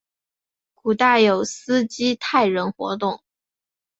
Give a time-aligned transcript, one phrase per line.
[0.73, 3.21] 古代有斯基泰人活动。